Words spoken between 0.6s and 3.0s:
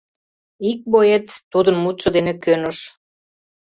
Ик боец тудын мутшо дене кӧныш.